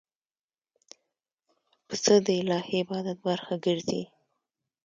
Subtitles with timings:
[1.87, 4.03] پسه د الهی عبادت برخه ګرځي.